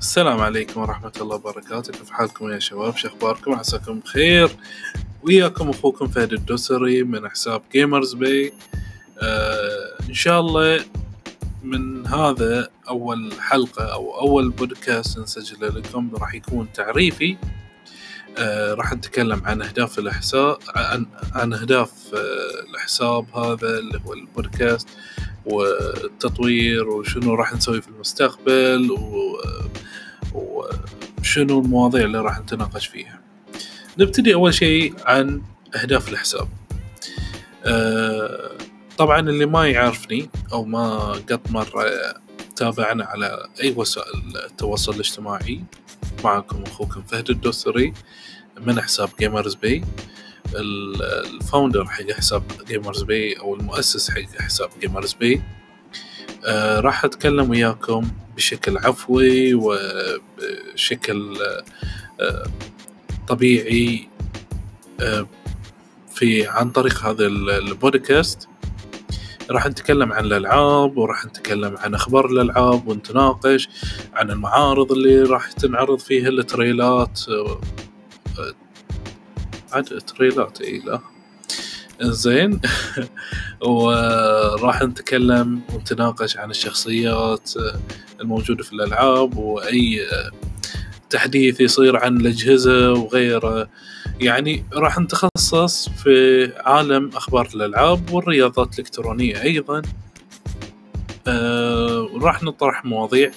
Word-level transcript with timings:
السلام 0.00 0.40
عليكم 0.40 0.80
ورحمة 0.80 1.12
الله 1.20 1.36
وبركاته. 1.36 1.92
كيف 1.92 2.10
حالكم 2.10 2.50
يا 2.50 2.58
شباب؟ 2.58 2.96
شو 2.96 3.08
أخباركم؟ 3.08 3.54
عساكم 3.54 4.00
بخير. 4.00 4.50
وياكم 5.22 5.70
أخوكم 5.70 6.08
فهد 6.08 6.32
الدوسري 6.32 7.02
من 7.02 7.28
حساب 7.28 7.62
Gamers 7.72 8.14
Bay 8.14 8.52
آه 9.22 9.96
إن 10.08 10.14
شاء 10.14 10.40
الله 10.40 10.84
من 11.62 12.06
هذا 12.06 12.68
أول 12.88 13.32
حلقة 13.40 13.84
أو 13.84 14.20
أول 14.20 14.50
بودكاست 14.50 15.18
نسجله 15.18 15.68
لكم. 15.68 16.10
راح 16.14 16.34
يكون 16.34 16.72
تعريفي. 16.74 17.36
آه 18.38 18.74
راح 18.74 18.92
نتكلم 18.92 19.42
عن 19.44 19.62
أهداف 19.62 19.98
الحساب 19.98 20.58
عن, 20.74 21.06
عن 21.34 21.52
أهداف 21.52 21.92
آه 22.14 22.70
الحساب 22.74 23.36
هذا 23.36 23.78
اللي 23.78 24.00
هو 24.06 24.12
البودكاست 24.12 24.88
والتطوير 25.46 26.88
وشنو 26.88 27.34
راح 27.34 27.54
نسوي 27.54 27.82
في 27.82 27.88
المستقبل 27.88 28.90
وشنو 31.30 31.60
المواضيع 31.60 32.04
اللي 32.04 32.20
راح 32.20 32.38
نتناقش 32.40 32.86
فيها. 32.86 33.20
نبتدي 33.98 34.34
أول 34.34 34.54
شيء 34.54 34.94
عن 35.04 35.42
أهداف 35.74 36.08
الحساب. 36.12 36.48
أه 37.64 38.50
طبعا 38.98 39.20
اللي 39.20 39.46
ما 39.46 39.68
يعرفني 39.68 40.30
أو 40.52 40.64
ما 40.64 41.12
قد 41.12 41.40
مرة 41.50 41.84
تابعنا 42.56 43.04
على 43.04 43.46
أي 43.62 43.74
وسائل 43.76 44.36
التواصل 44.46 44.94
الاجتماعي 44.94 45.64
معكم 46.24 46.62
أخوكم 46.62 47.02
فهد 47.02 47.30
الدوسري 47.30 47.92
من 48.60 48.80
حساب 48.80 49.08
Gamers 49.20 49.54
Bay 49.54 49.84
ال 50.54 50.70
founder 50.70 51.84
حق 51.84 52.10
حساب 52.10 52.42
Gamers 52.68 53.02
Bay 53.02 53.38
أو 53.40 53.54
المؤسس 53.54 54.10
حق 54.10 54.40
حساب 54.42 54.70
Gamers 54.80 55.12
Bay 55.12 55.42
آه 56.46 56.80
راح 56.80 57.04
أتكلم 57.04 57.50
وياكم 57.50 58.10
بشكل 58.36 58.78
عفوي 58.78 59.54
وبشكل 59.54 60.20
آه 62.20 62.44
طبيعي 63.28 64.08
آه 65.00 65.26
في 66.14 66.48
عن 66.48 66.70
طريق 66.70 67.04
هذا 67.04 67.26
البودكاست. 67.26 68.48
راح 69.50 69.66
نتكلم 69.66 70.12
عن 70.12 70.24
الألعاب 70.24 70.96
وراح 70.96 71.26
نتكلم 71.26 71.76
عن 71.76 71.94
أخبار 71.94 72.26
الألعاب 72.26 72.88
ونتناقش 72.88 73.68
عن 74.14 74.30
المعارض 74.30 74.92
اللي 74.92 75.22
راح 75.22 75.52
تنعرض 75.52 75.98
فيها 75.98 76.28
التريلات 76.28 77.20
عاد 79.72 79.84
تريلات 79.84 80.60
إي 80.60 80.78
لا. 80.78 81.00
زين 82.02 82.60
وراح 83.66 84.82
نتكلم 84.82 85.60
ونتناقش 85.74 86.36
عن 86.36 86.50
الشخصيات 86.50 87.50
الموجودة 88.20 88.64
في 88.64 88.72
الألعاب 88.72 89.36
وأي 89.36 90.06
تحديث 91.10 91.60
يصير 91.60 91.96
عن 91.96 92.16
الأجهزة 92.16 92.92
وغيره. 92.92 93.68
يعني 94.20 94.64
راح 94.72 94.98
نتخصص 94.98 95.88
في 95.88 96.46
عالم 96.56 97.10
أخبار 97.14 97.48
الألعاب 97.54 98.12
والرياضات 98.12 98.74
الإلكترونية 98.74 99.42
أيضا. 99.42 99.82
راح 102.22 102.42
نطرح 102.42 102.84
مواضيع. 102.84 103.30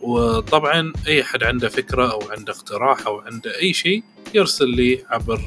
وطبعا 0.00 0.92
أي 1.08 1.22
أحد 1.22 1.44
عنده 1.44 1.68
فكرة 1.68 2.12
أو 2.12 2.22
عنده 2.30 2.52
اقتراح 2.52 3.06
أو 3.06 3.20
عنده 3.20 3.60
أي 3.60 3.72
شيء 3.72 4.02
يرسل 4.34 4.68
لي 4.68 5.04
عبر 5.10 5.40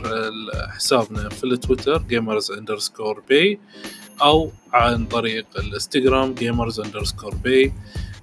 حسابنا 0.75 1.29
في 1.29 1.43
التويتر 1.43 1.97
Gamers 1.97 2.51
underscore 2.51 3.23
Bay 3.29 3.59
أو 4.21 4.51
عن 4.73 5.05
طريق 5.05 5.45
الإنستغرام 5.59 6.33
Gamers 6.33 6.79
underscore 6.79 7.35
Bay 7.35 7.73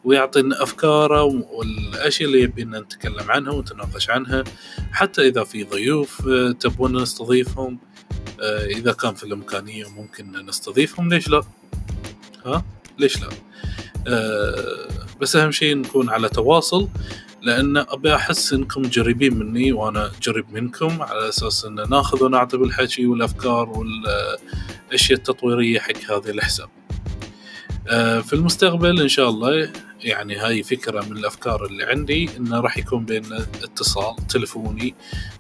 ويعطينا 0.05 0.63
أفكاره 0.63 1.23
والأشياء 1.25 2.29
اللي 2.29 2.43
يبينا 2.43 2.81
نتكلم 2.81 3.31
عنها 3.31 3.53
ونتناقش 3.53 4.11
عنها. 4.11 4.45
حتى 4.93 5.29
إذا 5.29 5.45
في 5.45 5.65
ضيوف 5.65 6.29
تبون 6.61 7.03
نستضيفهم 7.03 7.79
إذا 8.77 8.93
كان 8.93 9.15
في 9.15 9.25
الإمكانية 9.25 9.89
ممكن 9.89 10.47
نستضيفهم 10.47 11.09
ليش 11.09 11.29
لا؟ 11.29 11.43
ها؟ 12.47 12.65
ليش 12.99 13.19
لا؟ 13.21 13.29
بس 15.21 15.37
أهم 15.37 15.51
شيء 15.51 15.77
نكون 15.77 16.11
على 16.11 16.29
تواصل. 16.29 16.89
لأن 17.47 17.77
أبي 17.77 18.15
أحس 18.15 18.53
إنكم 18.53 18.83
جريبين 18.83 19.39
مني 19.39 19.73
وأنا 19.73 20.13
جريب 20.23 20.45
منكم 20.53 21.03
على 21.03 21.29
أساس 21.29 21.65
إن 21.65 21.75
ناخذ 21.91 22.25
ونعطي 22.25 22.57
بالحكي 22.57 23.07
والأفكار 23.07 23.69
والأشياء 23.69 25.19
التطويرية 25.19 25.81
حق 25.81 26.11
هذا 26.11 26.31
الحساب. 26.31 26.69
في 28.23 28.33
المستقبل 28.33 29.01
إن 29.01 29.09
شاء 29.09 29.29
الله 29.29 29.71
يعني 30.01 30.37
هاي 30.37 30.63
فكرة 30.63 31.05
من 31.05 31.17
الأفكار 31.17 31.67
اللي 31.67 31.85
عندي 31.85 32.31
انه 32.37 32.61
راح 32.61 32.79
يكون 32.79 33.05
بيننا 33.05 33.47
اتصال 33.65 34.17
تلفوني 34.29 34.95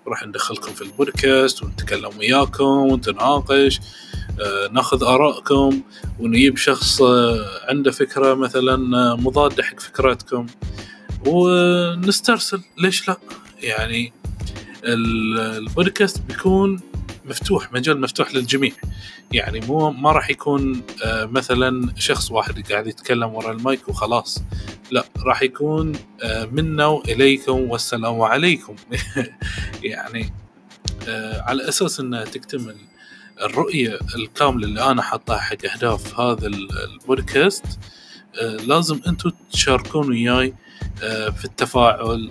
راح 0.06 0.26
ندخلكم 0.26 0.72
في 0.72 0.82
البودكاست 0.82 1.62
ونتكلم 1.62 2.10
وياكم 2.18 2.64
ونتناقش 2.64 3.80
ناخذ 4.72 5.04
آرائكم 5.04 5.80
ونجيب 6.20 6.56
شخص 6.56 7.02
عنده 7.68 7.90
فكرة 7.90 8.34
مثلا 8.34 8.76
مضادة 9.14 9.62
حق 9.62 9.80
فكرتكم 9.80 10.46
ونسترسل. 11.26 12.60
ليش 12.78 13.08
لا؟ 13.08 13.16
يعني 13.62 14.12
البودكاست 14.84 16.20
بيكون 16.20 16.80
مفتوح 17.24 17.72
مجال 17.72 18.00
مفتوح 18.00 18.34
للجميع. 18.34 18.72
يعني 19.32 19.60
مو 19.60 19.90
ما 19.90 20.12
راح 20.12 20.30
يكون 20.30 20.82
مثلا 21.06 21.92
شخص 21.98 22.30
واحد 22.30 22.72
قاعد 22.72 22.86
يتكلم 22.86 23.34
ورا 23.34 23.52
المايك 23.52 23.88
وخلاص. 23.88 24.42
لا 24.90 25.04
راح 25.18 25.42
يكون 25.42 25.92
منا 26.52 26.86
وإليكم 26.86 27.70
والسلام 27.70 28.20
عليكم. 28.20 28.76
يعني 29.82 30.32
على 31.38 31.68
أساس 31.68 32.00
إنها 32.00 32.24
تكتمل 32.24 32.76
الرؤية 33.42 33.98
الكاملة 34.16 34.66
اللي 34.66 34.90
أنا 34.90 35.02
حاطها 35.02 35.38
حق 35.38 35.66
أهداف 35.72 36.20
هذا 36.20 36.46
البودكاست 36.46 37.64
لازم 38.66 39.00
أنتم 39.06 39.30
تشاركون 39.52 40.08
وياي 40.08 40.54
في 41.36 41.44
التفاعل 41.44 42.30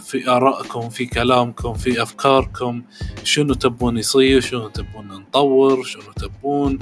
في 0.00 0.28
آرائكم 0.28 0.88
في 0.88 1.06
كلامكم 1.06 1.74
في 1.74 2.02
أفكاركم 2.02 2.82
شنو 3.24 3.54
تبون 3.54 3.98
يصير 3.98 4.40
شنو 4.40 4.68
تبون 4.68 5.06
نطور 5.06 5.84
شنو 5.84 6.12
تبون 6.16 6.78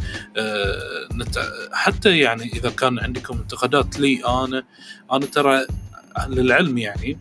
حتى 1.73 2.19
يعني 2.19 2.45
إذا 2.45 2.71
كان 2.71 2.99
عندكم 2.99 3.39
انتقادات 3.39 4.01
لي 4.01 4.23
أنا 4.27 4.65
أنا 5.13 5.27
ترى 5.27 5.67
للعلم 6.29 6.79
يعني 6.79 7.19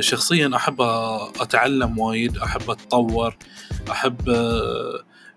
شخصيا 0.00 0.50
أحب 0.56 0.80
أتعلم 1.40 1.98
وايد 1.98 2.36
أحب 2.38 2.70
أتطور 2.70 3.36
أحب 3.90 4.16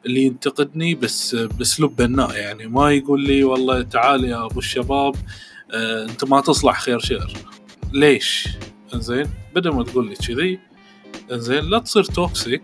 اللي 0.05 0.21
ينتقدني 0.21 0.95
بس 0.95 1.35
بأسلوب 1.35 1.95
بناء 1.95 2.35
يعني. 2.35 2.67
ما 2.67 2.91
يقول 2.91 3.23
لي 3.23 3.43
والله 3.43 3.81
تعال 3.81 4.23
يا 4.23 4.45
أبو 4.45 4.59
الشباب 4.59 5.16
آه 5.73 6.03
أنت 6.03 6.23
ما 6.23 6.41
تصلح 6.41 6.81
خير 6.81 6.99
شر. 6.99 7.33
ليش؟ 7.93 8.47
إنزين 8.93 9.25
بدل 9.55 9.69
ما 9.69 9.83
تقول 9.83 10.09
لي 10.09 10.16
كذي 10.16 10.59
إنزين 11.31 11.69
لا 11.69 11.79
تصير 11.79 12.03
توكسيك 12.03 12.63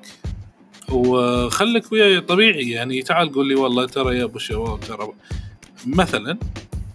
وخليك 0.90 1.92
وياي 1.92 2.22
طبيعي 2.22 2.70
يعني. 2.70 3.02
تعال 3.02 3.32
قول 3.32 3.48
لي 3.48 3.56
والله 3.56 3.86
ترى 3.86 4.18
يا 4.18 4.24
أبو 4.24 4.36
الشباب 4.38 4.80
ترى 4.80 5.14
مثلا 5.86 6.38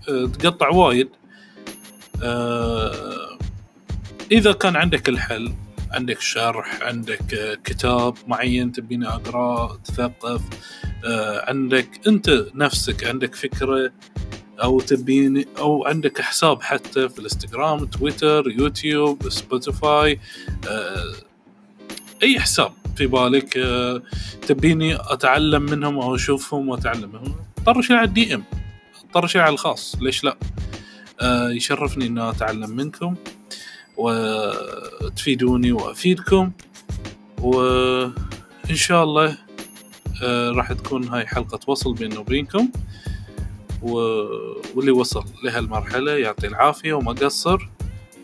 آه 0.08 0.26
تقطع 0.26 0.68
وايد. 0.68 1.08
آه 2.22 3.38
إذا 4.32 4.52
كان 4.52 4.76
عندك 4.76 5.08
الحل 5.08 5.52
عندك 5.96 6.20
شرح 6.20 6.82
عندك 6.82 7.58
كتاب 7.64 8.14
معين 8.26 8.72
تبيني 8.72 9.08
اقراه 9.08 9.78
تثقف 9.84 10.40
عندك 11.48 11.88
أنت 12.06 12.46
نفسك 12.54 13.04
عندك 13.04 13.34
فكرة 13.34 13.92
أو 14.62 14.80
تبيني 14.80 15.46
أو 15.58 15.86
عندك 15.86 16.20
حساب 16.20 16.62
حتى 16.62 17.08
في 17.08 17.18
الإنستغرام 17.18 17.84
تويتر 17.84 18.50
يوتيوب 18.50 19.28
سبوتيفاي 19.28 20.20
أي 22.22 22.40
حساب 22.40 22.72
في 22.96 23.06
بالك 23.06 23.58
تبيني 24.48 24.94
أتعلم 24.94 25.62
منهم 25.62 25.98
أو 25.98 26.14
أشوفهم 26.14 26.68
وأتعلم 26.68 27.08
منهم. 27.08 27.36
طرش 27.66 27.90
على 27.90 28.04
الدي 28.04 28.34
إم 28.34 28.44
طرش 29.14 29.36
على 29.36 29.52
الخاص 29.52 29.96
ليش 30.00 30.24
لا؟ 30.24 30.36
يشرفني 31.50 32.06
ان 32.06 32.18
أتعلم 32.18 32.70
منكم. 32.70 33.14
وتفيدوني 33.96 35.72
وأفيدكم. 35.72 36.52
وإن 37.40 38.74
شاء 38.74 39.04
الله 39.04 39.38
راح 40.56 40.72
تكون 40.72 41.08
هاي 41.08 41.26
حلقة 41.26 41.60
وصل 41.66 41.94
بيني 41.94 42.16
وبينكم. 42.16 42.68
واللي 43.82 44.90
وصل 44.90 45.24
لهالمرحلة 45.44 46.12
يعطي 46.12 46.46
العافية 46.46 46.92
وما 46.92 47.12
قصر. 47.12 47.68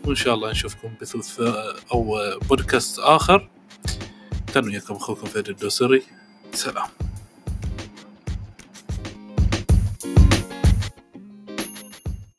وإن 0.05 0.15
شاء 0.15 0.33
الله 0.33 0.51
نشوفكم 0.51 0.93
بثوث 1.01 1.39
أو 1.91 2.17
بودكاست 2.49 2.99
آخر. 2.99 3.49
كان 4.53 4.65
وياكم 4.65 4.95
أخوكم 4.95 5.27
فهد 5.27 5.49
الدوسري. 5.49 6.03
سلام. 6.53 6.87